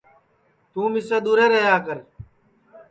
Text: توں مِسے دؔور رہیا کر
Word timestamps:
توں 0.71 0.87
مِسے 0.93 1.17
دؔور 1.23 1.39
رہیا 1.51 1.77
کر 1.85 1.97